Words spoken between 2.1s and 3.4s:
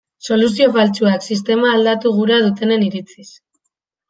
gura dutenen iritziz.